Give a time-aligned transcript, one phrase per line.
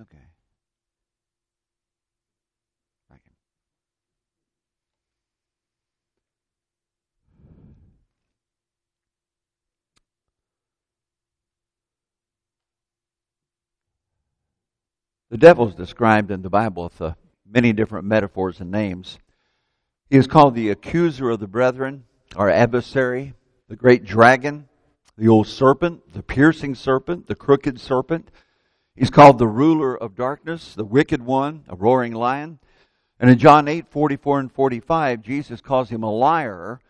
[0.00, 0.16] Okay.
[3.10, 3.32] Thank you.
[15.30, 17.14] The devil is described in the Bible with uh,
[17.46, 19.18] many different metaphors and names.
[20.08, 22.04] He is called the accuser of the brethren,
[22.36, 23.34] our adversary,
[23.68, 24.66] the great dragon,
[25.18, 28.30] the old serpent, the piercing serpent, the crooked serpent.
[29.00, 32.58] He's called the ruler of darkness, the wicked one, a roaring lion.
[33.18, 36.80] And in John 8, 44 and 45, Jesus calls him a liar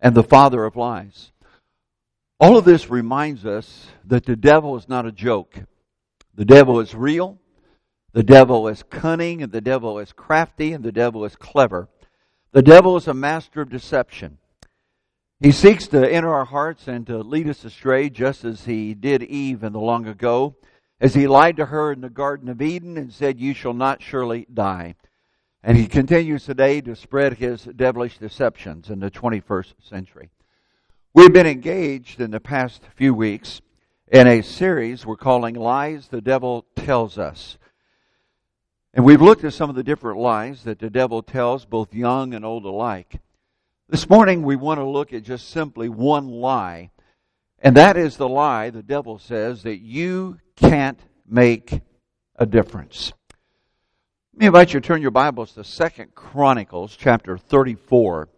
[0.00, 1.32] and the father of lies.
[2.40, 5.54] All of this reminds us that the devil is not a joke.
[6.34, 7.38] The devil is real.
[8.14, 11.90] The devil is cunning and the devil is crafty and the devil is clever.
[12.52, 14.38] The devil is a master of deception.
[15.38, 19.22] He seeks to enter our hearts and to lead us astray just as he did
[19.22, 20.56] Eve in the long ago,
[21.00, 24.02] as he lied to her in the Garden of Eden and said, You shall not
[24.02, 24.94] surely die.
[25.62, 30.30] And he continues today to spread his devilish deceptions in the 21st century.
[31.12, 33.60] We've been engaged in the past few weeks
[34.08, 37.58] in a series we're calling Lies the Devil Tells Us.
[38.94, 42.32] And we've looked at some of the different lies that the devil tells both young
[42.32, 43.20] and old alike.
[43.88, 46.90] This morning we want to look at just simply one lie,
[47.58, 51.80] and that is the lie the devil says that you can't make
[52.36, 53.12] a difference.
[54.32, 58.28] Let me invite you to turn your Bibles to Second Chronicles chapter 34.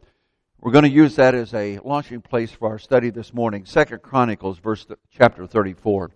[0.60, 3.64] We're going to use that as a launching place for our study this morning.
[3.64, 6.10] Second Chronicles verse chapter 34.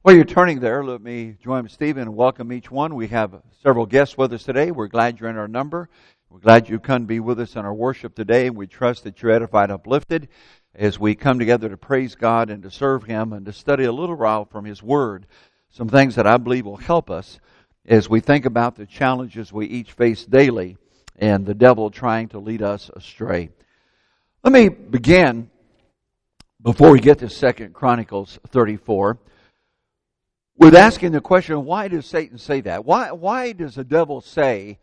[0.00, 2.94] While you're turning there, let me join Stephen and welcome each one.
[2.94, 4.70] We have several guests with us today.
[4.70, 5.88] We're glad you're in our number.
[6.30, 9.22] We're glad you come be with us in our worship today, and we trust that
[9.22, 10.28] you're edified, and uplifted
[10.74, 13.92] as we come together to praise God and to serve Him and to study a
[13.92, 15.26] little while from His Word.
[15.70, 17.38] Some things that I believe will help us
[17.86, 20.76] as we think about the challenges we each face daily
[21.16, 23.50] and the devil trying to lead us astray.
[24.42, 25.50] Let me begin
[26.60, 29.18] before we get to Second Chronicles 34
[30.56, 32.84] with asking the question, why does Satan say that?
[32.84, 34.78] Why, why does the devil say,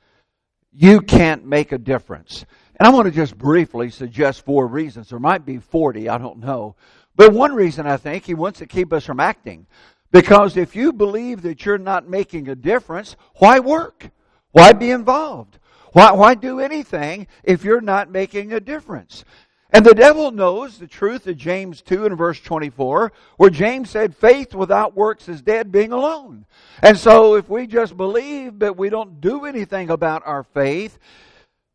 [0.72, 2.46] you can't make a difference?
[2.82, 5.10] And I want to just briefly suggest four reasons.
[5.10, 6.76] There might be 40, I don't know.
[7.16, 9.68] But one reason I think he wants to keep us from acting.
[10.10, 14.10] Because if you believe that you're not making a difference, why work?
[14.50, 15.60] Why be involved?
[15.94, 19.26] Why, why do anything if you're not making a difference?
[19.70, 24.16] And the devil knows the truth of James 2 and verse 24, where James said,
[24.16, 26.48] faith without works is dead being alone.
[26.82, 30.98] And so if we just believe but we don't do anything about our faith,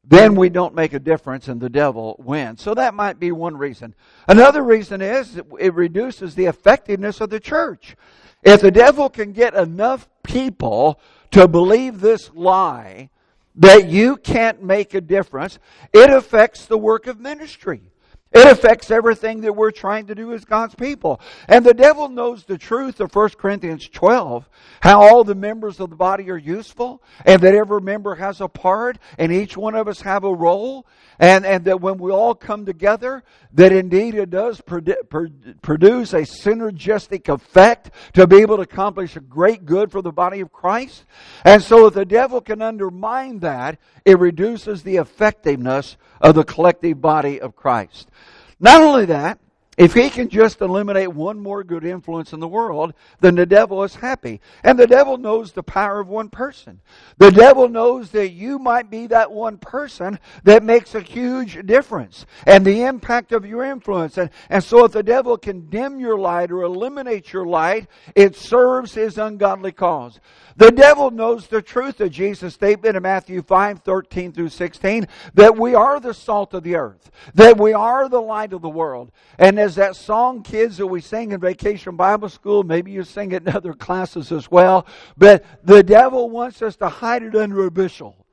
[0.09, 2.62] then we don't make a difference and the devil wins.
[2.62, 3.94] So that might be one reason.
[4.28, 7.97] Another reason is it reduces the effectiveness of the church.
[8.43, 11.00] If the devil can get enough people
[11.33, 13.11] to believe this lie,
[13.56, 15.59] that you can't make a difference,
[15.93, 17.91] it affects the work of ministry.
[18.32, 21.20] It affects everything that we're trying to do as God's people.
[21.48, 24.48] And the devil knows the truth of 1 Corinthians 12,
[24.81, 28.48] how all the members of the body are useful, and that every member has a
[28.48, 30.87] part, and each one of us have a role,
[31.19, 33.22] and, and that when we all come together,
[33.53, 39.64] that indeed it does produce a synergistic effect to be able to accomplish a great
[39.64, 41.04] good for the body of Christ.
[41.44, 47.00] And so if the devil can undermine that, it reduces the effectiveness of the collective
[47.00, 48.10] body of Christ.
[48.59, 49.39] Not only that,
[49.76, 53.82] if he can just eliminate one more good influence in the world, then the devil
[53.82, 54.41] is happy.
[54.64, 56.81] And the devil knows the power of one person.
[57.19, 62.25] The devil knows that you might be that one person that makes a huge difference
[62.47, 64.17] and the impact of your influence.
[64.17, 68.34] And, and so if the devil can dim your light or eliminate your light, it
[68.34, 70.20] serves his ungodly cause.
[70.56, 75.58] The devil knows the truth of Jesus' statement in Matthew 5, 13 through 16, that
[75.58, 79.12] we are the salt of the earth, that we are the light of the world.
[79.38, 83.32] And as that song, kids, that we sing in vacation Bible school, maybe you sing
[83.32, 84.86] it in other classes as well,
[85.16, 88.26] but the devil wants us to hide it under a bushel.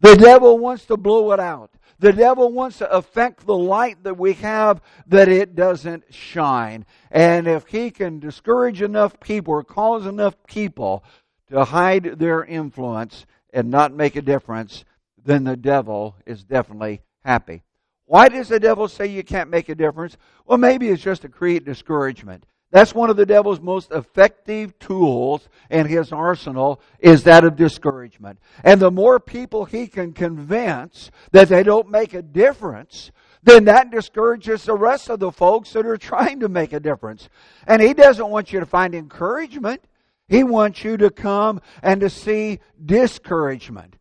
[0.00, 1.70] The devil wants to blow it out.
[1.98, 6.86] The devil wants to affect the light that we have that it doesn't shine.
[7.10, 11.04] And if he can discourage enough people or cause enough people
[11.50, 14.86] to hide their influence and not make a difference,
[15.22, 17.62] then the devil is definitely happy.
[18.08, 20.16] Why does the devil say you can't make a difference?
[20.46, 22.46] Well, maybe it's just to create discouragement.
[22.70, 28.38] That's one of the devil's most effective tools in his arsenal is that of discouragement.
[28.64, 33.10] And the more people he can convince that they don't make a difference,
[33.42, 37.28] then that discourages the rest of the folks that are trying to make a difference.
[37.66, 39.84] And he doesn't want you to find encouragement.
[40.28, 43.97] He wants you to come and to see discouragement.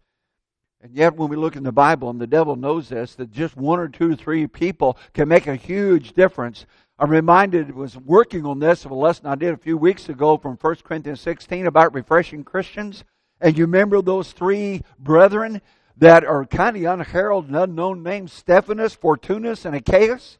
[0.81, 3.57] And yet, when we look in the Bible, and the devil knows this, that just
[3.57, 6.67] one or two, three people can make a huge difference.
[6.99, 10.37] I'm reminded, was working on this of a lesson I did a few weeks ago
[10.37, 13.03] from 1 Corinthians 16 about refreshing Christians.
[13.41, 15.61] And you remember those three brethren
[15.97, 20.37] that are kind of unheralded unknown names Stephanas, Fortunus, and Achaicus?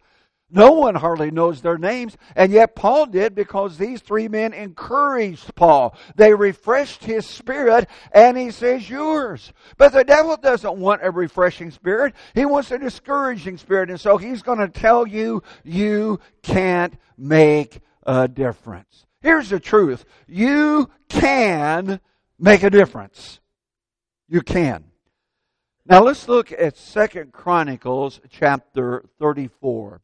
[0.50, 5.54] No one hardly knows their names, and yet Paul did because these three men encouraged
[5.56, 5.94] Paul.
[6.16, 9.52] They refreshed his spirit, and he says, Yours.
[9.78, 14.18] But the devil doesn't want a refreshing spirit, he wants a discouraging spirit, and so
[14.18, 19.06] he's going to tell you, You can't make a difference.
[19.22, 22.00] Here's the truth you can
[22.40, 23.42] make a difference.
[24.30, 24.86] You can.
[25.86, 30.02] Now let's look at Second Chronicles chapter 34.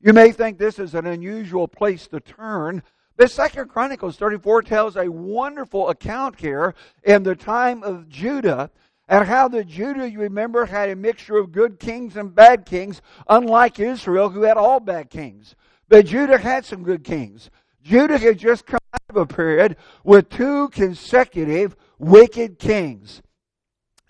[0.00, 2.82] You may think this is an unusual place to turn,
[3.16, 8.70] but Second Chronicles 34 tells a wonderful account here in the time of Judah
[9.08, 13.00] and how the Judah, you remember, had a mixture of good kings and bad kings,
[13.28, 15.54] unlike Israel, who had all bad kings.
[15.88, 17.50] But Judah had some good kings.
[17.82, 23.22] Judah had just come out of a period with two consecutive wicked kings.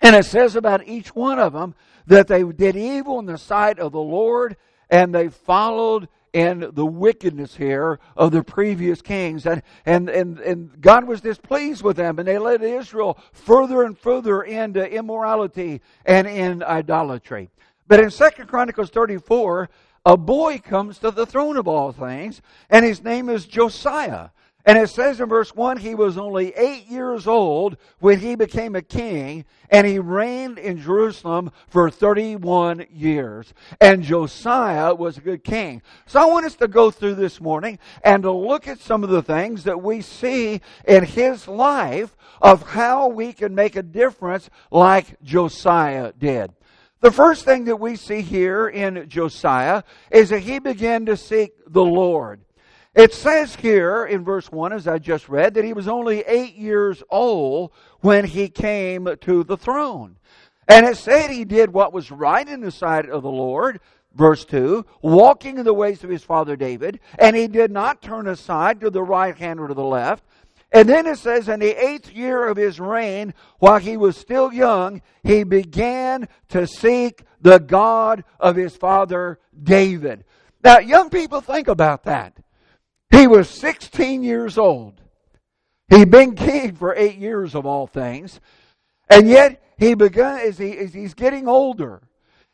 [0.01, 1.75] And it says about each one of them
[2.07, 4.57] that they did evil in the sight of the Lord
[4.89, 9.45] and they followed in the wickedness here of the previous kings.
[9.45, 13.97] And, and, and, and God was displeased with them, and they led Israel further and
[13.97, 17.49] further into immorality and in idolatry.
[17.87, 19.69] But in Second Chronicles 34,
[20.05, 24.29] a boy comes to the throne of all things, and his name is Josiah.
[24.67, 28.75] And it says in verse 1 he was only eight years old when he became
[28.75, 33.53] a king, and he reigned in Jerusalem for 31 years.
[33.79, 35.81] And Josiah was a good king.
[36.05, 39.09] So I want us to go through this morning and to look at some of
[39.09, 44.49] the things that we see in his life of how we can make a difference
[44.69, 46.51] like Josiah did.
[46.99, 51.53] The first thing that we see here in Josiah is that he began to seek
[51.65, 52.41] the Lord.
[52.97, 56.55] It says here in verse 1, as I just read, that he was only eight
[56.55, 60.15] years old when he came to the throne.
[60.67, 63.81] And it said he did what was right in the sight of the Lord,
[64.15, 68.27] verse 2, walking in the ways of his father David, and he did not turn
[68.27, 70.23] aside to the right hand or to the left.
[70.71, 74.51] And then it says, in the eighth year of his reign, while he was still
[74.51, 80.25] young, he began to seek the God of his father David.
[80.63, 82.33] Now, young people, think about that.
[83.09, 85.01] He was 16 years old.
[85.89, 88.39] He'd been king for eight years of all things.
[89.09, 92.01] And yet, he began, as, he, as he's getting older,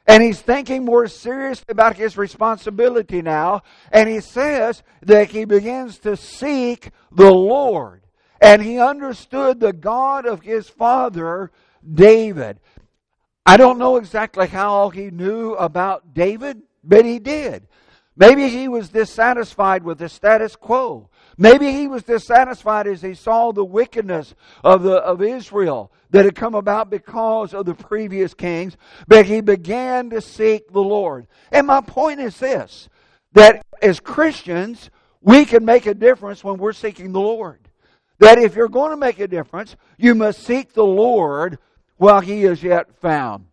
[0.06, 5.98] and he's thinking more seriously about his responsibility now, and he says that he begins
[6.00, 8.02] to seek the Lord.
[8.42, 11.52] And he understood the God of his father,
[11.90, 12.60] David.
[13.46, 17.68] I don't know exactly how he knew about David, but he did.
[18.16, 21.10] Maybe he was dissatisfied with the status quo.
[21.38, 26.36] Maybe he was dissatisfied as he saw the wickedness of, the, of Israel that had
[26.36, 31.26] come about because of the previous kings, but he began to seek the Lord.
[31.52, 32.88] And my point is this
[33.34, 37.68] that as Christians, we can make a difference when we're seeking the Lord.
[38.20, 41.58] That if you're going to make a difference, you must seek the Lord
[41.98, 43.48] while he is yet found.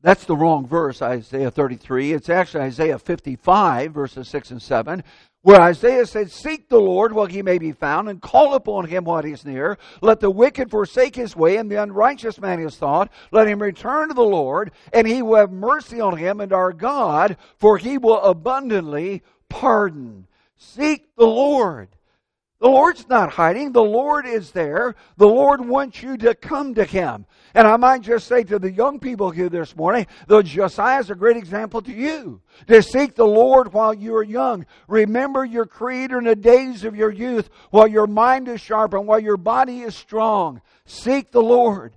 [0.00, 2.12] That's the wrong verse, Isaiah 33.
[2.12, 5.02] It's actually Isaiah 55, verses 6 and 7,
[5.42, 9.04] where Isaiah said, Seek the Lord while he may be found, and call upon him
[9.04, 9.76] while he is near.
[10.00, 13.10] Let the wicked forsake his way, and the unrighteous man his thought.
[13.32, 16.72] Let him return to the Lord, and he will have mercy on him and our
[16.72, 20.28] God, for he will abundantly pardon.
[20.56, 21.88] Seek the Lord.
[22.60, 23.70] The Lord's not hiding.
[23.70, 24.96] The Lord is there.
[25.16, 27.24] The Lord wants you to come to Him.
[27.54, 31.10] And I might just say to the young people here this morning, though Josiah is
[31.10, 34.66] a great example to you, to seek the Lord while you are young.
[34.88, 39.06] Remember your Creator in the days of your youth, while your mind is sharp and
[39.06, 40.60] while your body is strong.
[40.84, 41.94] Seek the Lord.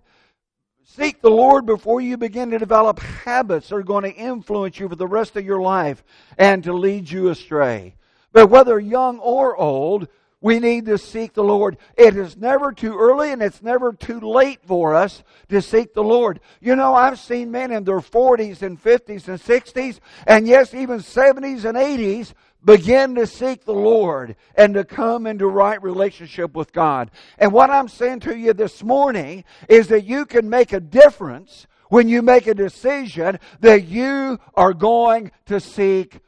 [0.83, 4.89] Seek the Lord before you begin to develop habits that are going to influence you
[4.89, 6.03] for the rest of your life
[6.37, 7.95] and to lead you astray.
[8.33, 10.07] But whether young or old,
[10.41, 11.77] we need to seek the Lord.
[11.95, 16.03] It is never too early and it's never too late for us to seek the
[16.03, 16.39] Lord.
[16.59, 20.99] You know, I've seen men in their 40s and 50s and 60s, and yes, even
[20.99, 22.33] 70s and 80s
[22.63, 27.11] begin to seek the Lord and to come into right relationship with God.
[27.37, 31.67] And what I'm saying to you this morning is that you can make a difference
[31.89, 36.19] when you make a decision that you are going to seek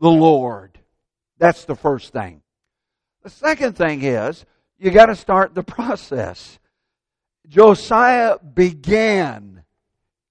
[0.00, 0.78] the Lord.
[1.38, 2.41] That's the first thing.
[3.22, 4.44] The second thing is,
[4.78, 6.58] you got to start the process.
[7.46, 9.62] Josiah began.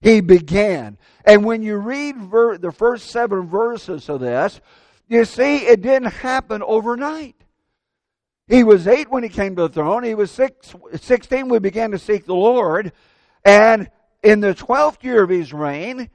[0.02, 0.98] He began.
[1.24, 4.60] And when you read ver- the first seven verses of this,
[5.08, 7.36] you see it didn't happen overnight.
[8.48, 10.04] He was eight when he came to the throne.
[10.04, 12.92] He was six, 16 when he began to seek the Lord.
[13.46, 13.90] And
[14.24, 16.10] in the 12th year of his reign,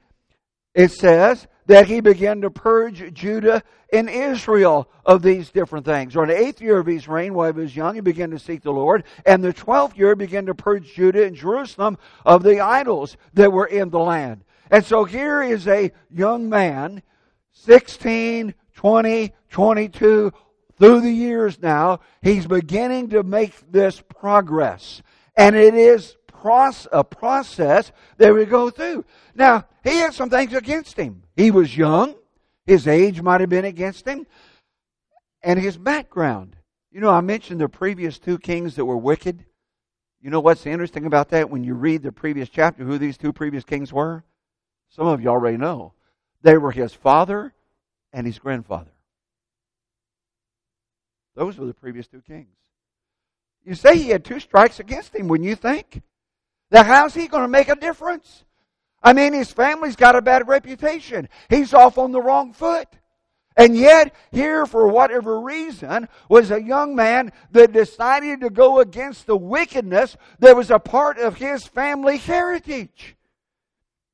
[0.75, 3.61] it says that he began to purge Judah
[3.93, 6.15] and Israel of these different things.
[6.15, 8.39] Or in the eighth year of his reign, while he was young, he began to
[8.39, 9.03] seek the Lord.
[9.25, 13.65] And the 12th year began to purge Judah and Jerusalem of the idols that were
[13.65, 14.43] in the land.
[14.71, 17.01] And so here is a young man,
[17.53, 20.31] 16, 20, 22,
[20.77, 25.01] through the years now, he's beginning to make this progress.
[25.35, 26.15] And it is
[26.93, 29.03] a process that we go through.
[29.35, 31.23] Now, he had some things against him.
[31.37, 32.15] He was young.
[32.65, 34.25] His age might have been against him.
[35.41, 36.57] And his background.
[36.91, 39.45] You know, I mentioned the previous two kings that were wicked.
[40.19, 41.49] You know what's interesting about that?
[41.49, 44.23] When you read the previous chapter, who these two previous kings were?
[44.89, 45.93] Some of you already know.
[46.41, 47.53] They were his father
[48.11, 48.91] and his grandfather.
[51.35, 52.47] Those were the previous two kings.
[53.63, 56.01] You say he had two strikes against him when you think?
[56.71, 58.43] Now, how's he going to make a difference?
[59.03, 61.29] I mean, his family's got a bad reputation.
[61.49, 62.87] He's off on the wrong foot.
[63.55, 69.25] And yet, here, for whatever reason, was a young man that decided to go against
[69.25, 73.15] the wickedness that was a part of his family heritage.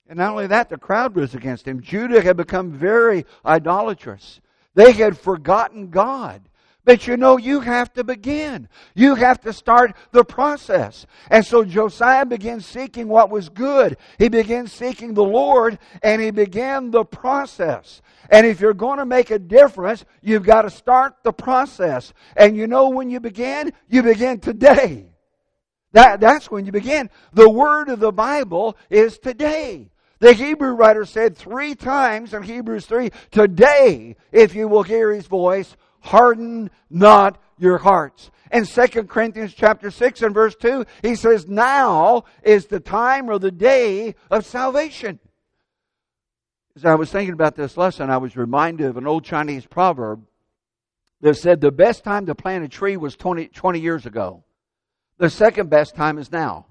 [0.08, 1.82] And not only that, the crowd was against him.
[1.82, 4.40] Judah had become very idolatrous.
[4.76, 6.42] They had forgotten God.
[6.86, 8.68] But you know, you have to begin.
[8.94, 11.06] You have to start the process.
[11.30, 13.96] And so Josiah began seeking what was good.
[14.20, 18.02] He began seeking the Lord and he began the process.
[18.30, 22.14] And if you're going to make a difference, you've got to start the process.
[22.36, 23.72] And you know when you begin?
[23.88, 25.06] You begin today.
[25.94, 27.10] That, that's when you begin.
[27.32, 29.90] The word of the Bible is today.
[30.20, 35.28] The Hebrew writer said three times in Hebrews 3, today, if you will hear his
[35.28, 38.30] voice, harden not your hearts.
[38.52, 43.40] In 2 Corinthians chapter 6 and verse 2, he says, Now is the time or
[43.40, 45.20] the day of salvation.
[46.76, 50.26] As I was thinking about this lesson, I was reminded of an old Chinese proverb
[51.22, 54.44] that said the best time to plant a tree was 20, 20 years ago.
[55.18, 56.68] The second best time is now.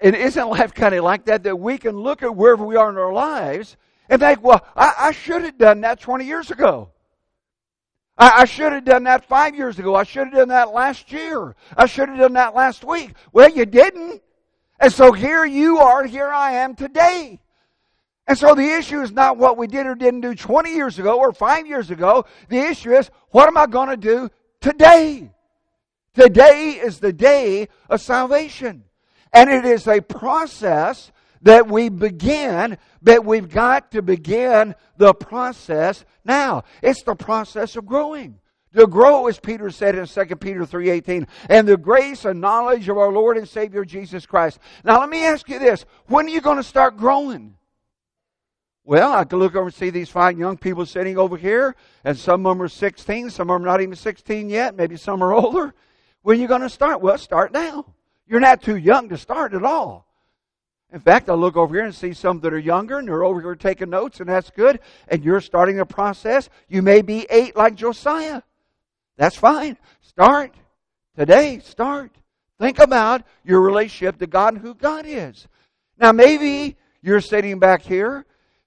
[0.00, 1.42] And isn't life kind of like that?
[1.42, 3.76] That we can look at wherever we are in our lives
[4.08, 6.90] and think, well, I, I should have done that 20 years ago.
[8.16, 9.94] I, I should have done that five years ago.
[9.94, 11.54] I should have done that last year.
[11.76, 13.14] I should have done that last week.
[13.32, 14.22] Well, you didn't.
[14.80, 17.40] And so here you are, here I am today.
[18.26, 21.18] And so the issue is not what we did or didn't do 20 years ago
[21.18, 22.26] or five years ago.
[22.48, 24.28] The issue is, what am I going to do
[24.60, 25.30] today?
[26.14, 28.84] Today is the day of salvation.
[29.32, 31.10] And it is a process
[31.42, 36.64] that we begin, but we've got to begin the process now.
[36.82, 38.38] It's the process of growing.
[38.74, 42.98] To grow, as Peter said in 2 Peter 3.18, and the grace and knowledge of
[42.98, 44.58] our Lord and Savior Jesus Christ.
[44.84, 45.86] Now let me ask you this.
[46.06, 47.54] When are you going to start growing?
[48.88, 52.16] Well, I can look over and see these fine young people sitting over here, and
[52.16, 55.22] some of them are 16, some of them are not even 16 yet, maybe some
[55.22, 55.74] are older.
[56.22, 57.02] When are you going to start?
[57.02, 57.94] Well, start now.
[58.26, 60.07] You're not too young to start at all.
[60.92, 63.40] In fact, I look over here and see some that are younger and they're over
[63.40, 64.80] here taking notes, and that's good.
[65.08, 66.48] And you're starting a process.
[66.68, 68.42] You may be eight like Josiah.
[69.16, 69.76] That's fine.
[70.00, 70.54] Start
[71.14, 71.58] today.
[71.58, 72.12] Start.
[72.58, 75.46] Think about your relationship to God and who God is.
[75.98, 78.24] Now, maybe you're sitting back here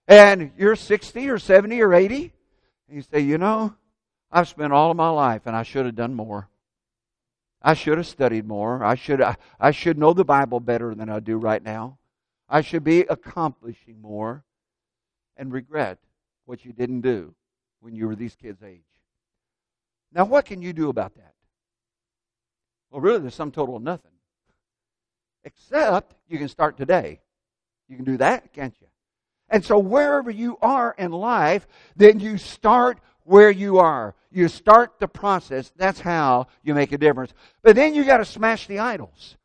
[0.07, 2.33] and you're 60 or 70 or 80,
[2.87, 3.73] and you say, You know,
[4.31, 6.47] I've spent all of my life and I should have done more.
[7.63, 8.83] I should have studied more.
[8.83, 11.97] I should, I, I should know the Bible better than I do right now.
[12.51, 14.43] I should be accomplishing more
[15.38, 16.00] and regret
[16.43, 17.34] what you didn't do
[17.79, 18.81] when you were these kids' age.
[20.12, 21.34] Now, what can you do about that?
[22.91, 24.12] Well, really, there's some total of nothing.
[25.46, 27.22] Except you can start today.
[27.88, 28.88] You can do that, can't you?
[29.48, 31.65] And so, wherever you are in life,
[31.96, 34.13] then you start where you are.
[34.29, 35.72] You start the process.
[35.77, 37.34] That's how you make a difference.
[37.63, 39.38] But then you got to smash the idols.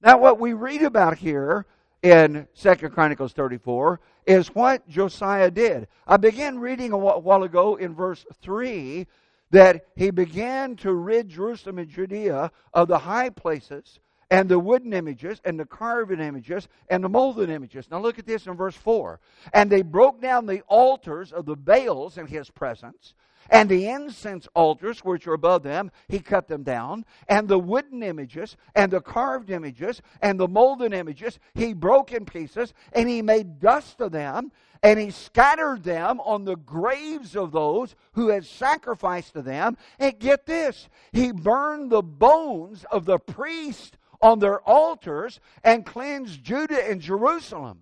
[0.00, 1.66] Now, what we read about here
[2.04, 5.88] in Second Chronicles 34 is what Josiah did.
[6.06, 9.06] I began reading a while ago in verse 3
[9.50, 14.92] that he began to rid Jerusalem and Judea of the high places and the wooden
[14.92, 17.88] images and the carved images and the molded images.
[17.90, 19.18] Now look at this in verse 4.
[19.54, 23.14] And they broke down the altars of the Baals in his presence
[23.50, 27.04] and the incense altars which were above them, he cut them down.
[27.28, 32.24] And the wooden images, and the carved images, and the molded images, he broke in
[32.24, 37.52] pieces, and he made dust of them, and he scattered them on the graves of
[37.52, 39.76] those who had sacrificed to them.
[39.98, 46.42] And get this, he burned the bones of the priests on their altars and cleansed
[46.42, 47.80] Judah and Jerusalem.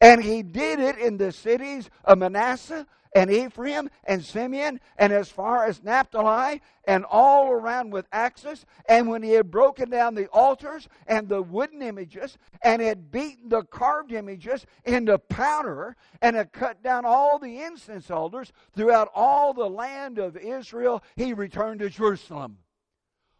[0.00, 2.86] And he did it in the cities of Manasseh
[3.16, 8.66] and Ephraim and Simeon and as far as Naphtali and all around with axes.
[8.86, 13.48] And when he had broken down the altars and the wooden images and had beaten
[13.48, 19.54] the carved images into powder and had cut down all the incense altars throughout all
[19.54, 22.58] the land of Israel, he returned to Jerusalem.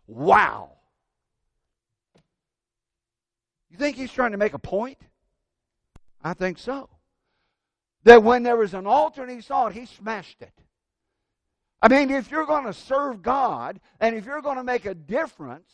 [0.07, 0.73] Wow.
[3.69, 4.99] You think he's trying to make a point?
[6.25, 6.89] I think so
[8.07, 10.53] that when there was an altar and he saw it, he smashed it.
[11.83, 14.95] I mean, if you're going to serve God and if you're going to make a
[14.95, 15.69] difference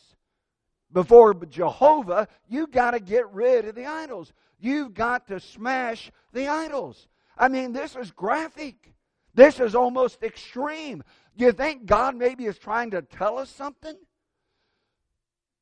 [0.91, 4.33] before Jehovah, you've got to get rid of the idols.
[4.59, 7.07] You've got to smash the idols.
[7.37, 8.93] I mean, this is graphic.
[9.35, 11.03] This is almost extreme.
[11.35, 13.95] You think God maybe is trying to tell us something?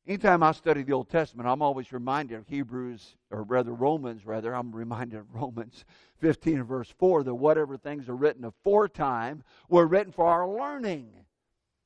[0.04, 4.52] Anytime I study the Old Testament, I'm always reminded of Hebrews, or rather Romans, rather,
[4.52, 5.84] I'm reminded of Romans
[6.18, 11.12] 15 and verse 4 that whatever things are written aforetime were written for our learning,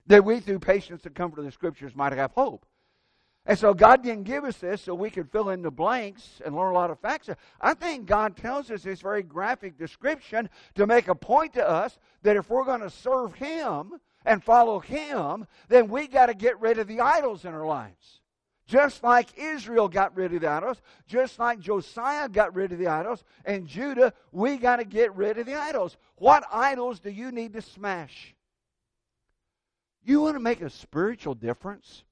[0.06, 2.64] that we through patience and comfort of the Scriptures might have hope.
[3.44, 6.56] And so God didn't give us this so we could fill in the blanks and
[6.56, 7.28] learn a lot of facts.
[7.60, 11.98] I think God tells us this very graphic description to make a point to us
[12.22, 16.60] that if we're going to serve Him, and follow Him, then we got to get
[16.60, 18.20] rid of the idols in our lives.
[18.66, 22.88] Just like Israel got rid of the idols, just like Josiah got rid of the
[22.88, 25.96] idols, and Judah, we got to get rid of the idols.
[26.16, 28.34] What idols do you need to smash?
[30.02, 32.02] You want to make a spiritual difference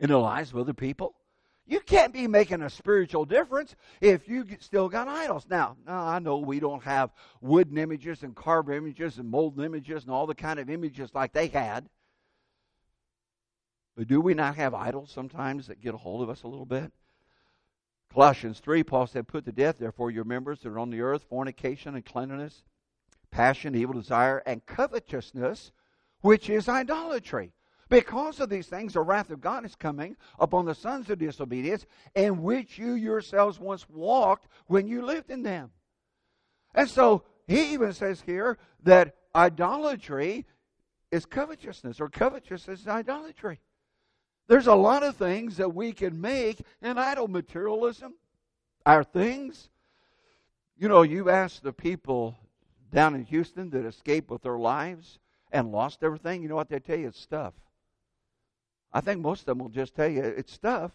[0.00, 1.14] in the lives of other people?
[1.70, 5.46] You can't be making a spiritual difference if you still got idols.
[5.48, 10.02] Now, now, I know we don't have wooden images and carved images and molded images
[10.02, 11.88] and all the kind of images like they had.
[13.96, 16.66] But do we not have idols sometimes that get a hold of us a little
[16.66, 16.90] bit?
[18.12, 21.22] Colossians 3, Paul said, Put to death, therefore, your members that are on the earth
[21.28, 22.64] fornication and cleanliness,
[23.30, 25.70] passion, evil desire, and covetousness,
[26.20, 27.52] which is idolatry.
[27.90, 31.84] Because of these things, the wrath of God is coming upon the sons of disobedience,
[32.14, 35.72] in which you yourselves once walked when you lived in them.
[36.72, 40.46] And so he even says here that idolatry
[41.10, 43.58] is covetousness, or covetousness is idolatry.
[44.46, 48.14] There's a lot of things that we can make an idol materialism.
[48.86, 49.68] Our things.
[50.78, 52.38] You know, you ask the people
[52.92, 55.18] down in Houston that escaped with their lives
[55.52, 57.08] and lost everything, you know what they tell you?
[57.08, 57.52] It's stuff.
[58.92, 60.92] I think most of them will just tell you it's stuff.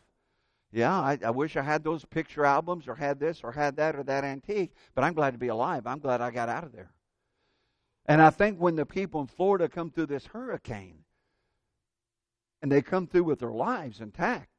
[0.71, 3.95] Yeah, I, I, wish I had those picture albums or had this or had that
[3.95, 5.87] or that antique, but I'm glad to be alive.
[5.87, 6.91] I'm glad I got out of there.
[8.07, 11.05] And I think when the people in Florida come through this hurricane
[12.61, 14.49] and they come through with their lives intact,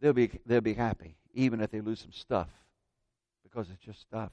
[0.00, 2.48] they'll be, they'll be happy, even if they lose some stuff,
[3.42, 4.32] because it's just stuff.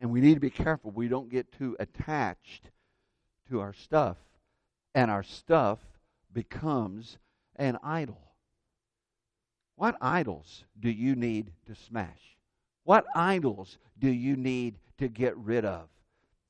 [0.00, 2.70] And we need to be careful we don't get too attached
[3.48, 4.18] to our stuff
[4.94, 5.78] and our stuff
[6.32, 7.18] becomes
[7.56, 8.20] an idol.
[9.76, 12.36] What idols do you need to smash?
[12.84, 15.88] What idols do you need to get rid of?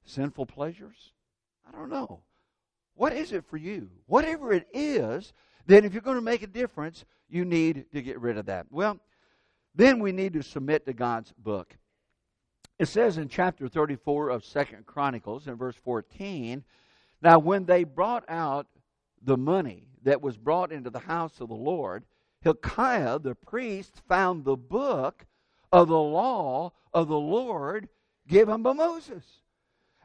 [0.04, 1.12] Sinful pleasures?
[1.66, 2.20] I don't know.
[2.94, 3.90] What is it for you?
[4.06, 5.32] Whatever it is,
[5.66, 8.66] then if you're going to make a difference, you need to get rid of that.
[8.70, 8.98] Well,
[9.74, 11.76] then we need to submit to God's book.
[12.78, 16.64] It says in chapter 34 of Second Chronicles, in verse 14,
[17.22, 18.66] now, when they brought out
[19.22, 22.04] the money that was brought into the house of the Lord,
[22.40, 25.24] Hilkiah the priest found the book
[25.70, 27.88] of the law of the Lord
[28.26, 29.24] given by Moses.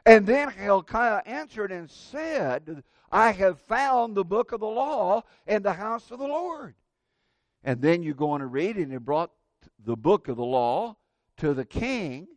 [0.06, 5.62] And then Hilkiah answered and said, I have found the book of the law in
[5.62, 6.74] the house of the Lord.
[7.64, 9.32] And then you go on and read, and he brought
[9.84, 10.96] the book of the law
[11.38, 12.28] to the king,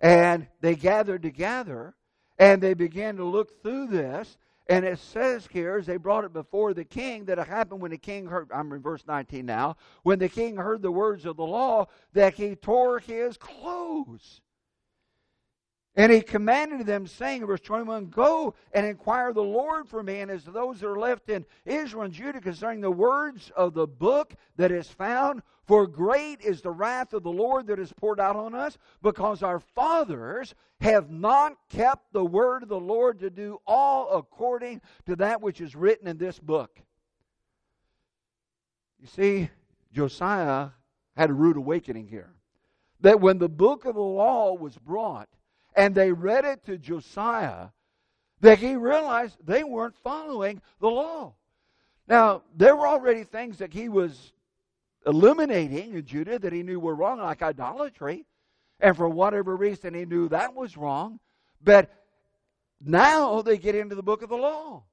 [0.00, 1.94] and they gathered together
[2.38, 4.38] and they began to look through this.
[4.68, 7.90] And it says here, as they brought it before the king, that it happened when
[7.90, 11.36] the king heard, I'm in verse 19 now, when the king heard the words of
[11.36, 14.40] the law, that he tore his clothes.
[15.94, 20.20] And he commanded them, saying in verse 21, Go and inquire the Lord for me,
[20.20, 23.86] and as those that are left in Israel and Judah concerning the words of the
[23.86, 25.42] book that is found.
[25.64, 29.42] For great is the wrath of the Lord that is poured out on us, because
[29.42, 35.16] our fathers have not kept the word of the Lord to do all according to
[35.16, 36.80] that which is written in this book.
[39.00, 39.50] You see,
[39.92, 40.70] Josiah
[41.16, 42.32] had a rude awakening here.
[43.00, 45.28] That when the book of the law was brought,
[45.74, 47.68] and they read it to Josiah,
[48.40, 51.34] that he realized they weren't following the law.
[52.08, 54.32] Now, there were already things that he was
[55.06, 58.24] eliminating in Judah that he knew were wrong, like idolatry.
[58.80, 61.20] And for whatever reason, he knew that was wrong.
[61.62, 61.90] But
[62.80, 64.84] now they get into the book of the law.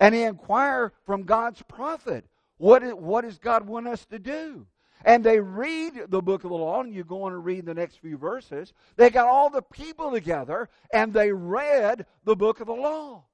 [0.00, 2.24] And he inquire from God's prophet,
[2.56, 4.66] what, is, what does God want us to do?
[5.04, 7.74] and they read the book of the law, and you go on and read the
[7.74, 8.72] next few verses.
[8.96, 13.24] They got all the people together and they read the book of the law.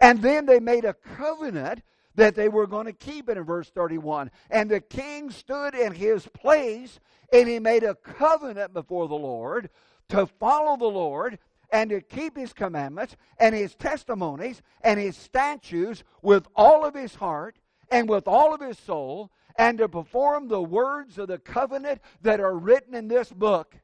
[0.00, 1.82] And then they made a covenant
[2.18, 4.32] that they were going to keep it in verse 31.
[4.50, 6.98] And the king stood in his place
[7.32, 9.70] and he made a covenant before the Lord
[10.08, 11.38] to follow the Lord
[11.70, 17.14] and to keep his commandments and his testimonies and his statutes with all of his
[17.14, 17.56] heart
[17.88, 22.40] and with all of his soul and to perform the words of the covenant that
[22.40, 23.76] are written in this book.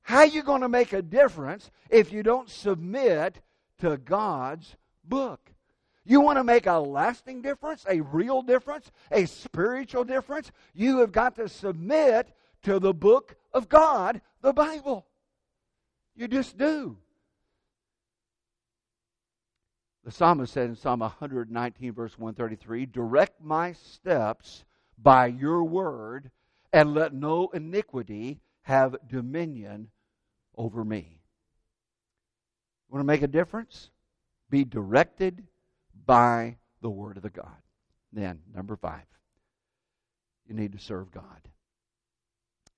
[0.00, 3.42] How are you going to make a difference if you don't submit
[3.80, 5.50] to God's book?
[6.04, 10.52] You want to make a lasting difference, a real difference, a spiritual difference?
[10.74, 15.06] You have got to submit to the book of God, the Bible.
[16.14, 16.98] You just do.
[20.04, 24.64] The psalmist said in Psalm 119, verse 133 Direct my steps
[24.98, 26.30] by your word,
[26.72, 29.88] and let no iniquity have dominion
[30.56, 31.22] over me.
[32.90, 33.90] Want to make a difference?
[34.50, 35.44] Be directed
[36.06, 37.62] by the word of the God.
[38.12, 39.06] Then, number five,
[40.46, 41.48] you need to serve God.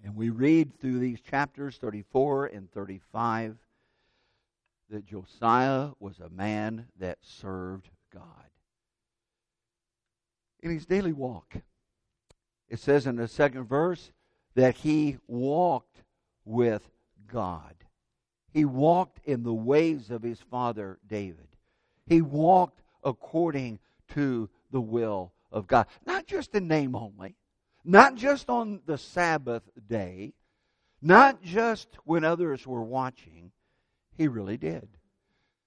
[0.04, 3.56] And we read through these chapters 34 and 35
[4.90, 8.22] that Josiah was a man that served God.
[10.62, 11.56] In his daily walk,
[12.68, 14.12] it says in the second verse
[14.54, 16.02] that he walked
[16.44, 16.88] with
[17.26, 17.74] God.
[18.52, 21.48] He walked in the ways of his father David.
[22.06, 25.86] He walked according to the will of God.
[26.04, 27.36] Not just in name only,
[27.84, 30.34] not just on the Sabbath day,
[31.00, 33.52] not just when others were watching,
[34.18, 34.88] he really did.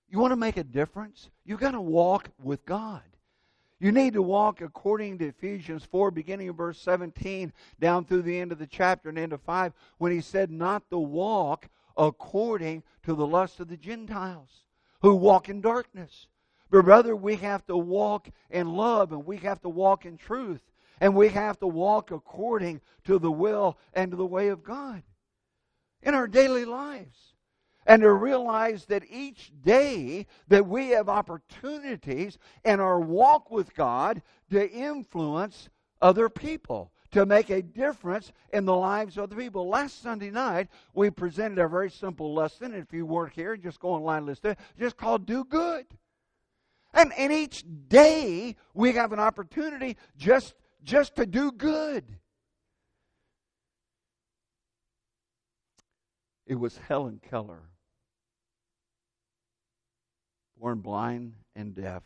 [0.10, 1.30] You want to make a difference?
[1.46, 3.04] You've got to walk with God.
[3.80, 8.38] You need to walk according to Ephesians 4, beginning of verse 17, down through the
[8.38, 12.84] end of the chapter and end of 5, when he said, Not to walk according
[13.04, 14.66] to the lust of the Gentiles
[15.02, 16.28] who walk in darkness.
[16.72, 20.62] But, brother, we have to walk in love and we have to walk in truth
[21.00, 25.04] and we have to walk according to the will and to the way of God
[26.04, 27.34] in our daily lives
[27.86, 34.22] and to realize that each day that we have opportunities in our walk with God
[34.52, 35.70] to influence
[36.02, 39.68] other people, to make a difference in the lives of the people.
[39.68, 42.76] Last Sunday night, we presented a very simple lesson.
[42.76, 44.56] If you weren't here, just go online and listen.
[44.78, 45.86] Just called Do Good.
[46.94, 52.04] And, and each day we have an opportunity just, just to do good.
[56.46, 57.70] It was Helen Keller
[60.60, 62.04] born blind and deaf,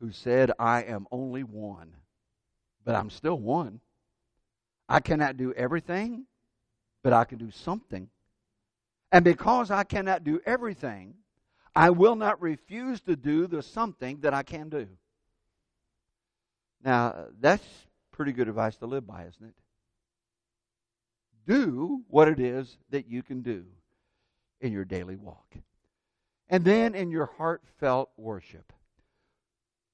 [0.00, 1.94] who said, I am only one,
[2.84, 3.80] but I'm still one.
[4.88, 6.26] I cannot do everything,
[7.02, 8.08] but I can do something.
[9.10, 11.14] And because I cannot do everything,
[11.76, 14.88] I will not refuse to do the something that I can do.
[16.82, 17.66] Now, that's
[18.12, 19.54] pretty good advice to live by, isn't it?
[21.46, 23.66] Do what it is that you can do
[24.62, 25.54] in your daily walk.
[26.48, 28.72] And then in your heartfelt worship.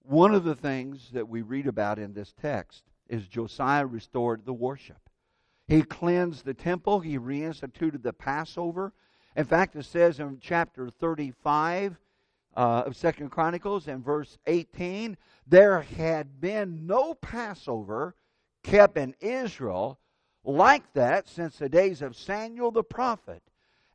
[0.05, 4.53] One of the things that we read about in this text is Josiah restored the
[4.53, 5.11] worship.
[5.67, 8.93] He cleansed the temple, he reinstituted the Passover.
[9.37, 11.97] In fact, it says in chapter 35
[12.55, 15.17] uh, of Second Chronicles and verse 18,
[15.47, 18.15] there had been no Passover
[18.63, 19.99] kept in Israel
[20.45, 23.43] like that since the days of Samuel the prophet.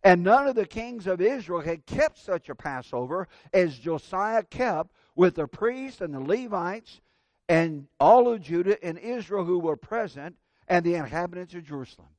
[0.04, 4.91] And none of the kings of Israel had kept such a Passover as Josiah kept
[5.15, 7.02] with the priests and the Levites
[7.50, 10.36] and all of Judah and Israel who were present
[10.67, 12.10] and the inhabitants of Jerusalem.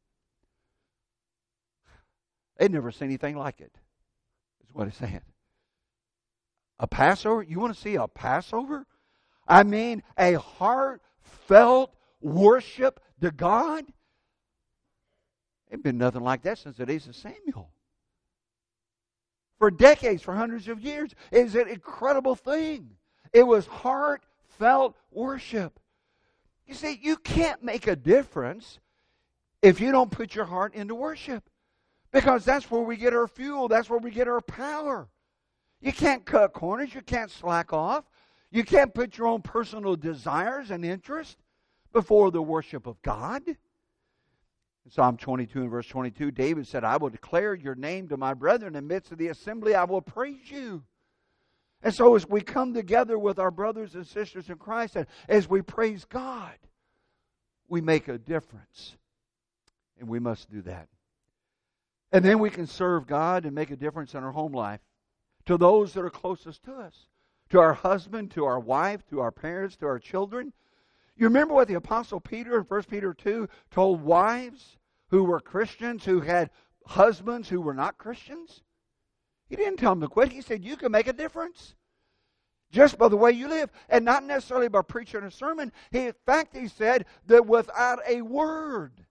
[2.59, 3.73] They'd never seen anything like it,
[4.65, 5.21] is what he's saying.
[6.81, 7.43] A Passover?
[7.43, 8.87] You want to see a Passover?
[9.47, 13.85] I mean, a heartfelt worship to God?
[15.73, 17.71] Ain't been nothing like that since the days of Samuel.
[19.59, 21.11] For decades, for hundreds of years.
[21.33, 22.91] It's an incredible thing.
[23.33, 25.79] It was heartfelt worship.
[26.67, 28.79] You see, you can't make a difference
[29.63, 31.49] if you don't put your heart into worship.
[32.11, 35.09] Because that's where we get our fuel, that's where we get our power.
[35.81, 38.05] You can't cut corners, you can't slack off,
[38.51, 41.37] you can't put your own personal desires and interests
[41.93, 43.43] before the worship of God.
[43.47, 48.33] In Psalm 22 and verse 22, David said, I will declare your name to my
[48.33, 48.75] brethren.
[48.75, 50.83] In the midst of the assembly, I will praise you.
[51.83, 55.49] And so, as we come together with our brothers and sisters in Christ, and as
[55.49, 56.57] we praise God,
[57.69, 58.97] we make a difference.
[60.01, 60.89] And we must do that.
[62.13, 64.81] And then we can serve God and make a difference in our home life
[65.47, 67.09] to those that are closest to us
[67.51, 70.53] to our husband, to our wife, to our parents, to our children.
[71.17, 74.77] You remember what the Apostle Peter in 1 Peter 2 told wives
[75.11, 76.51] who were Christians, who had
[76.87, 78.63] husbands who were not Christians?
[79.49, 80.31] He didn't tell them to quit.
[80.31, 81.75] He said, You can make a difference
[82.71, 85.73] just by the way you live, and not necessarily by preaching a sermon.
[85.91, 89.07] He, in fact, he said that without a word,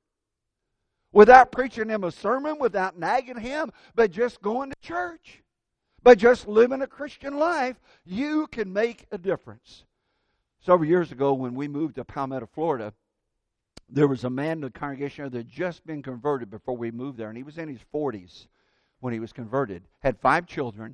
[1.17, 5.41] without preaching him a sermon, without nagging him, but just going to church,
[6.03, 7.75] but just living a Christian life,
[8.05, 9.83] you can make a difference.
[10.63, 12.93] Several years ago, when we moved to Palmetto, Florida,
[13.89, 17.17] there was a man in the congregation that had just been converted before we moved
[17.17, 18.45] there, and he was in his 40s
[18.99, 19.81] when he was converted.
[20.01, 20.93] Had five children.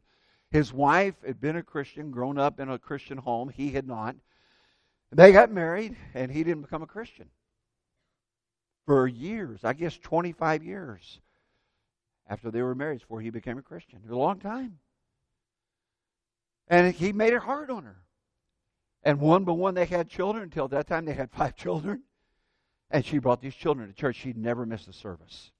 [0.51, 3.49] His wife had been a Christian, grown up in a Christian home.
[3.49, 4.15] He had not.
[5.11, 7.27] They got married, and he didn't become a Christian
[8.85, 9.63] for years.
[9.63, 11.19] I guess 25 years
[12.27, 13.99] after they were married before he became a Christian.
[14.09, 14.79] A long time.
[16.67, 17.97] And he made it hard on her.
[19.03, 20.43] And one by one, they had children.
[20.43, 22.03] Until that time, they had five children.
[22.89, 24.17] And she brought these children to church.
[24.17, 25.51] She never missed a service.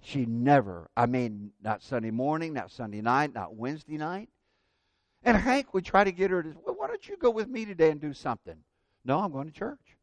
[0.00, 4.28] She never, I mean, not Sunday morning, not Sunday night, not Wednesday night.
[5.24, 7.64] And Hank would try to get her to, well, why don't you go with me
[7.64, 8.56] today and do something?
[9.04, 9.97] No, I'm going to church.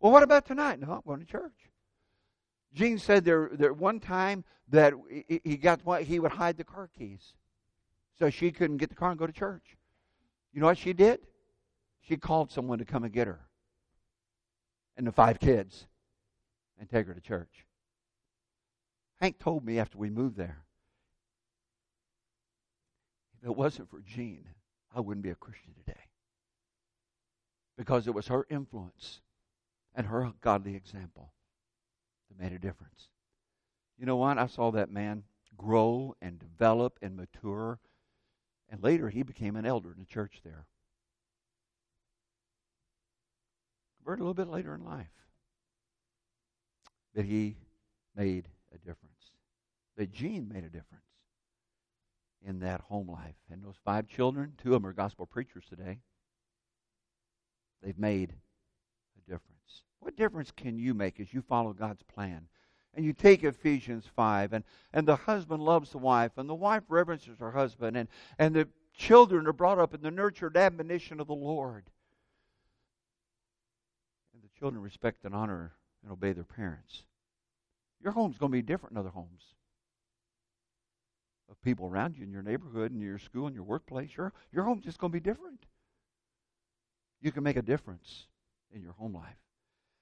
[0.00, 0.80] Well, what about tonight?
[0.80, 1.52] No, I'm going to church.
[2.72, 4.94] Jean said there, there one time that
[5.44, 7.34] he got he would hide the car keys
[8.18, 9.76] so she couldn't get the car and go to church.
[10.52, 11.20] You know what she did?
[12.00, 13.40] She called someone to come and get her
[14.96, 15.86] and the five kids
[16.78, 17.66] and take her to church.
[19.20, 20.64] Hank told me after we moved there,
[23.42, 24.44] if it wasn't for Jean,
[24.94, 26.00] I wouldn't be a Christian today.
[27.76, 29.20] Because it was her influence
[29.94, 31.32] and her godly example
[32.28, 33.08] that made a difference.
[33.98, 34.38] You know what?
[34.38, 35.24] I saw that man
[35.56, 37.78] grow and develop and mature.
[38.68, 40.66] And later he became an elder in the church there.
[44.10, 45.06] converted a little bit later in life.
[47.14, 47.56] But he
[48.16, 49.14] made a difference.
[49.96, 51.04] That Jean made a difference
[52.44, 53.36] in that home life.
[53.50, 55.98] And those five children, two of them are gospel preachers today.
[57.82, 58.34] They've made.
[60.10, 62.48] What difference can you make as you follow God's plan?
[62.94, 66.82] And you take Ephesians 5, and, and the husband loves the wife, and the wife
[66.88, 71.28] reverences her husband, and, and the children are brought up in the nurtured admonition of
[71.28, 71.84] the Lord
[74.34, 77.04] And the children respect and honor and obey their parents.
[78.02, 79.54] Your home's going to be different than other homes.
[81.48, 84.64] Of people around you in your neighborhood and your school and your workplace, your, your
[84.64, 85.66] home's just going to be different.
[87.20, 88.26] You can make a difference
[88.74, 89.36] in your home life.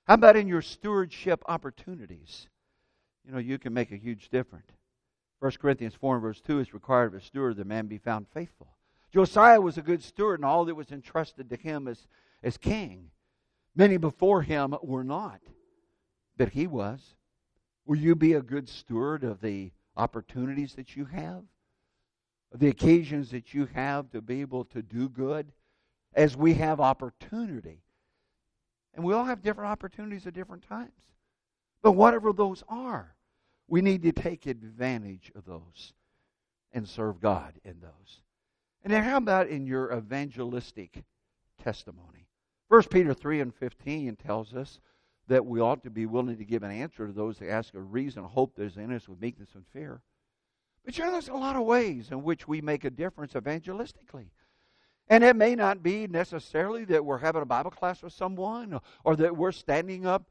[0.09, 2.49] How about in your stewardship opportunities?
[3.27, 4.71] You know, you can make a huge difference.
[5.41, 8.69] 1 Corinthians 4 verse 2 is required of a steward that man be found faithful.
[9.13, 12.07] Josiah was a good steward, and all that was entrusted to him as,
[12.43, 13.11] as king.
[13.77, 15.41] Many before him were not,
[16.39, 17.15] but he was.
[17.85, 21.43] Will you be a good steward of the opportunities that you have,
[22.53, 25.53] of the occasions that you have to be able to do good,
[26.15, 27.83] as we have opportunity?
[28.99, 30.91] And we all have different opportunities at different times.
[31.83, 33.15] But whatever those are,
[33.69, 35.93] we need to take advantage of those
[36.73, 38.23] and serve God in those.
[38.83, 41.05] And then how about in your evangelistic
[41.63, 42.27] testimony?
[42.71, 44.81] 1 Peter 3 and 15 tells us
[45.29, 47.81] that we ought to be willing to give an answer to those that ask a
[47.81, 50.03] reason, hope that is in us with meekness and fear.
[50.85, 54.31] But there's a lot of ways in which we make a difference evangelistically.
[55.11, 59.17] And it may not be necessarily that we're having a Bible class with someone or
[59.17, 60.29] that we're standing up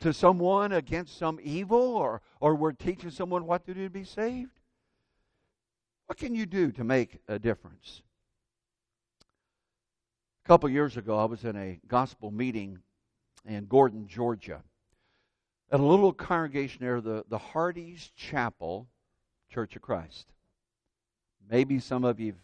[0.00, 4.04] to someone against some evil or, or we're teaching someone what to do to be
[4.04, 4.60] saved?
[6.06, 8.02] What can you do to make a difference?
[10.44, 12.78] A couple years ago, I was in a gospel meeting
[13.46, 14.62] in Gordon, Georgia,
[15.70, 18.88] at a little congregation there, the, the Hardy's Chapel
[19.50, 20.32] Church of Christ.
[21.48, 22.42] Maybe some of you've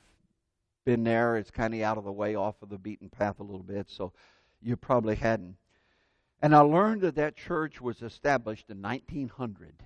[0.89, 1.37] been there.
[1.37, 3.91] It's kind of out of the way, off of the beaten path a little bit,
[3.91, 4.11] so
[4.63, 5.57] you probably hadn't.
[6.41, 9.85] And I learned that that church was established in 1900.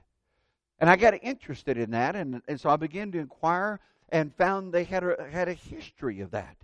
[0.79, 4.73] And I got interested in that, and, and so I began to inquire and found
[4.73, 6.57] they had a, had a history of that.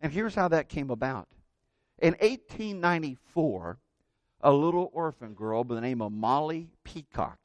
[0.00, 1.26] And here's how that came about.
[1.98, 3.78] In 1894,
[4.42, 7.40] a little orphan girl by the name of Molly Peacock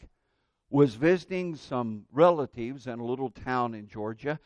[0.70, 4.40] was visiting some relatives in a little town in Georgia.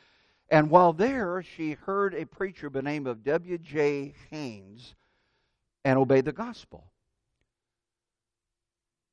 [0.50, 4.14] And while there, she heard a preacher by the name of W.J.
[4.32, 4.96] Haynes
[5.84, 6.92] and obeyed the gospel.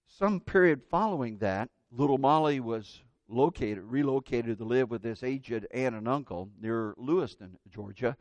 [0.07, 5.97] Some period following that, little Molly was located, relocated to live with this aged aunt
[5.97, 8.17] and uncle near Lewiston, Georgia,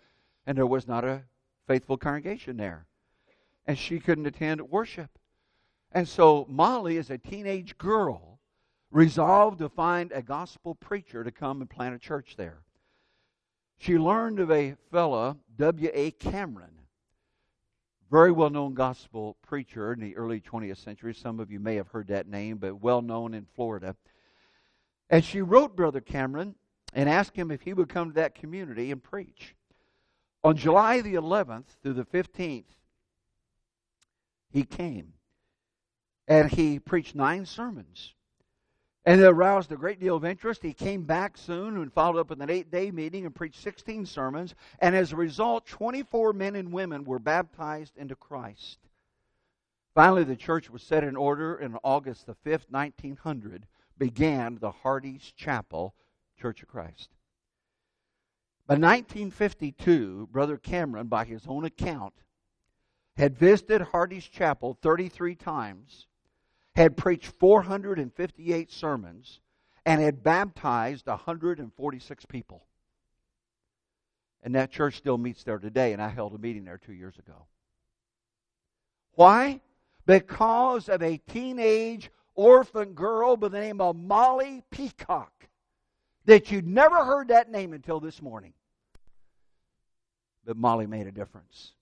[0.47, 1.21] and there was not a
[1.67, 2.88] faithful congregation there.
[3.67, 5.19] And she couldn't attend worship.
[5.91, 8.39] And so Molly, as a teenage girl,
[8.89, 12.62] resolved to find a gospel preacher to come and plant a church there.
[13.84, 16.12] She learned of a fellow, W.A.
[16.12, 16.72] Cameron,
[18.10, 21.13] very well known gospel preacher in the early 20th century.
[21.13, 23.98] Some of you may have heard that name, but well known in Florida.
[25.10, 26.56] And she wrote Brother Cameron
[26.93, 29.54] and asked him if he would come to that community and preach.
[30.46, 32.78] On July the 11th through the 15th,
[34.50, 35.12] he came
[36.26, 38.13] and he preached nine sermons.
[39.06, 40.63] And it aroused a great deal of interest.
[40.63, 44.06] He came back soon and followed up with an eight day meeting and preached 16
[44.06, 44.56] sermons.
[44.80, 48.80] And as a result, 24 men and women were baptized into Christ.
[49.94, 55.34] Finally, the church was set in order in August the 5th, 1900, began the Hardy's
[55.36, 55.94] Chapel
[56.39, 57.10] Church of Christ.
[58.66, 62.13] By 1952, Brother Cameron, by his own account,
[63.18, 66.08] had visited Hardy's Chapel 33 times
[66.76, 69.40] had preached 458 sermons,
[69.86, 72.66] and had baptized 146 people.
[74.42, 77.18] And that church still meets there today, and I held a meeting there two years
[77.18, 77.46] ago.
[79.16, 79.62] Why?
[80.06, 85.32] Because of a teenage orphan girl by the name of Molly Peacock.
[86.26, 88.54] That you'd never heard that name until this morning.
[90.46, 91.74] But Molly made a difference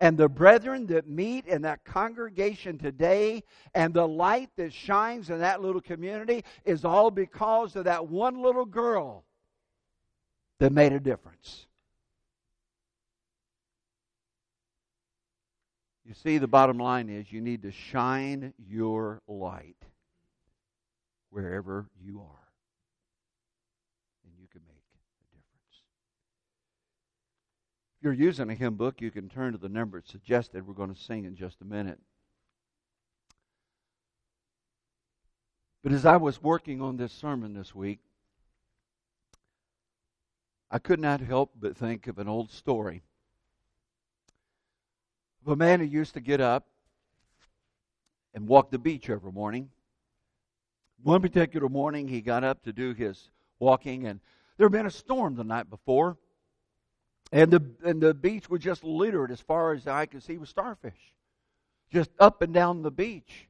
[0.00, 3.42] and the brethren that meet in that congregation today
[3.74, 8.40] and the light that shines in that little community is all because of that one
[8.40, 9.24] little girl
[10.60, 11.66] that made a difference.
[16.04, 19.76] You see, the bottom line is you need to shine your light
[21.30, 22.47] wherever you are.
[27.98, 30.64] If you're using a hymn book, you can turn to the number suggested.
[30.64, 31.98] We're going to sing in just a minute.
[35.82, 37.98] But as I was working on this sermon this week,
[40.70, 43.02] I could not help but think of an old story
[45.44, 46.66] of a man who used to get up
[48.34, 49.70] and walk the beach every morning.
[51.02, 54.20] One particular morning, he got up to do his walking, and
[54.56, 56.16] there had been a storm the night before.
[57.30, 60.48] And the, and the beach was just littered as far as I could see with
[60.48, 61.14] starfish,
[61.90, 63.48] just up and down the beach.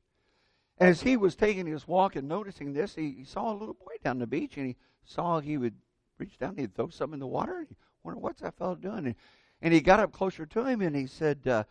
[0.79, 3.95] As he was taking his walk and noticing this, he, he saw a little boy
[4.03, 5.75] down the beach, and he saw he would
[6.19, 7.65] reach down, he'd throw something in the water.
[7.69, 9.07] He wondered, what's that fellow doing?
[9.07, 9.15] And,
[9.63, 11.65] and he got up closer to him, and he said, uh,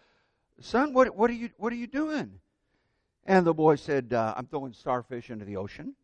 [0.60, 2.40] "Son, what, what are you what are you doing?"
[3.26, 5.96] And the boy said, uh, "I'm throwing starfish into the ocean."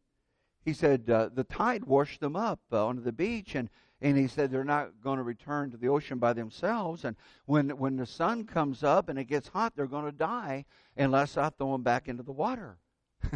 [0.64, 3.70] He said, uh, "The tide washed them up uh, onto the beach, and
[4.04, 7.06] and he said they're not going to return to the ocean by themselves.
[7.06, 7.16] And
[7.46, 10.66] when when the sun comes up and it gets hot, they're going to die
[10.98, 12.78] unless I throw them back into the water.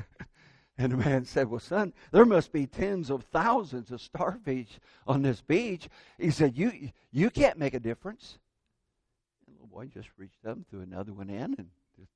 [0.78, 5.22] and the man said, "Well, son, there must be tens of thousands of starfish on
[5.22, 5.88] this beach."
[6.20, 8.38] He said, "You you can't make a difference."
[9.48, 12.12] And the little boy just reached up and threw another one in and just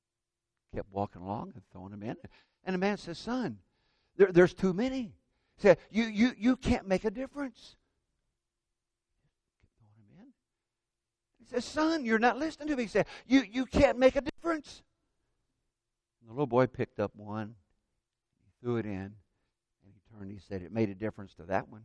[0.75, 2.17] kept walking along and throwing them in.
[2.65, 3.59] And the man said, "Son,
[4.17, 5.13] there, there's too many."
[5.55, 7.77] He said, "You you you can't make a difference."
[11.53, 12.83] Says, Son, you're not listening to me.
[12.83, 14.81] He said, You, you can't make a difference.
[16.21, 17.55] And the little boy picked up one,
[18.61, 19.13] threw it in, and
[19.85, 20.31] he turned.
[20.31, 21.83] He said, It made a difference to that one.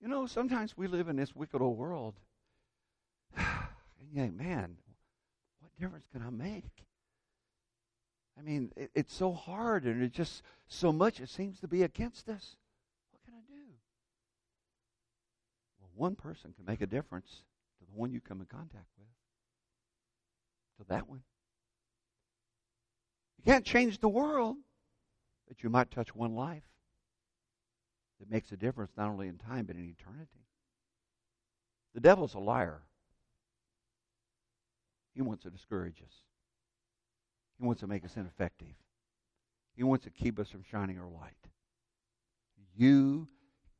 [0.00, 2.14] You know, sometimes we live in this wicked old world.
[4.02, 4.78] And you think, man,
[5.60, 6.86] what difference can I make?
[8.38, 11.82] I mean, it, it's so hard and it's just so much it seems to be
[11.82, 12.56] against us.
[13.12, 13.74] What can I do?
[15.78, 17.28] Well, one person can make a difference
[17.78, 19.06] to the one you come in contact with,
[20.78, 21.20] to that one.
[23.36, 24.56] You can't change the world,
[25.46, 26.62] but you might touch one life
[28.18, 30.46] that makes a difference not only in time but in eternity.
[31.94, 32.80] The devil's a liar.
[35.14, 36.14] He wants to discourage us.
[37.58, 38.74] He wants to make us ineffective.
[39.76, 41.34] He wants to keep us from shining our light.
[42.74, 43.28] You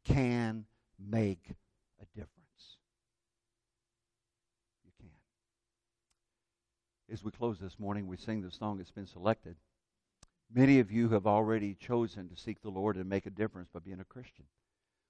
[0.05, 0.67] can
[0.99, 1.55] make
[2.01, 2.79] a difference.
[4.85, 5.11] You can.
[7.13, 9.57] As we close this morning, we sing the song that's been selected.
[10.53, 13.81] Many of you have already chosen to seek the Lord and make a difference by
[13.81, 14.45] being a Christian.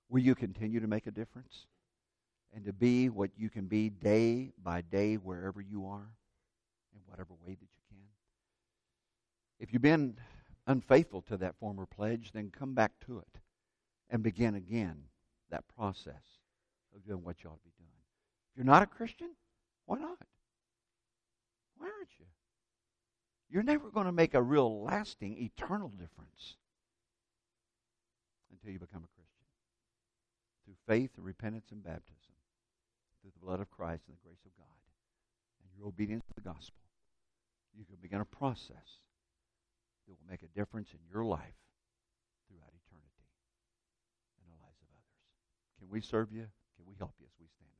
[0.08, 1.66] Will you continue to make a difference?
[2.54, 6.08] And to be what you can be day by day wherever you are,
[6.94, 7.98] in whatever way that you can?
[9.60, 10.16] if you've been
[10.66, 13.40] unfaithful to that former pledge, then come back to it
[14.08, 15.02] and begin again
[15.50, 16.38] that process
[16.96, 17.90] of doing what you ought to be doing.
[18.50, 19.30] If you're not a Christian,
[19.84, 20.18] why not?
[21.80, 22.26] Why aren't you?
[23.48, 26.60] You're never going to make a real lasting, eternal difference
[28.52, 29.48] until you become a Christian.
[30.64, 32.36] Through faith and repentance and baptism,
[33.20, 34.80] through the blood of Christ and the grace of God,
[35.64, 36.84] and your obedience to the gospel,
[37.72, 39.00] you can begin a process
[40.06, 41.56] that will make a difference in your life
[42.46, 43.24] throughout eternity
[44.36, 45.16] and the lives of others.
[45.80, 46.44] Can we serve you?
[46.76, 47.79] Can we help you as we stand?